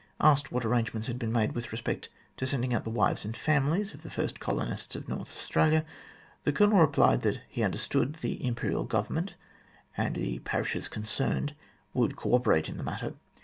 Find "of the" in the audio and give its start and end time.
3.93-4.09